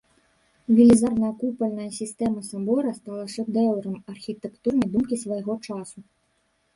Велізарная 0.77 1.27
купальная 1.41 1.89
сістэма 1.97 2.41
сабора 2.51 2.93
стала 2.99 3.25
шэдэўрам 3.33 3.99
архітэктурнай 4.15 4.89
думкі 4.95 5.15
свайго 5.25 5.53
часу. 5.69 5.99